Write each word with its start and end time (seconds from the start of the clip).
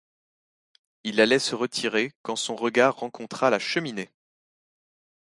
Il 1.03 1.21
allait 1.21 1.37
se 1.37 1.53
retirer 1.53 2.11
quand 2.23 2.35
son 2.35 2.55
regard 2.55 2.95
rencontra 2.95 3.51
la 3.51 3.59
cheminée. 3.59 4.09